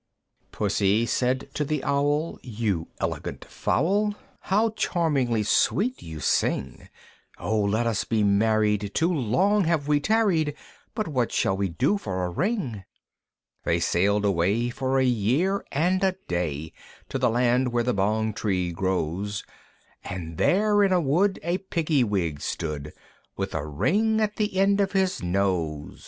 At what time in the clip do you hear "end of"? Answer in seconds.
24.57-24.93